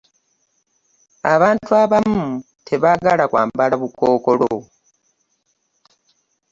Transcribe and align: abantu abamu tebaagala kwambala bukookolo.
abantu 1.33 1.71
abamu 1.83 2.23
tebaagala 2.67 3.23
kwambala 3.31 3.75
bukookolo. 3.81 4.51